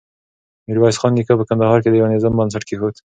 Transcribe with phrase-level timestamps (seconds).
[0.67, 2.95] ميرويس خان نيکه په کندهار کې د يوه نظام بنسټ کېښود.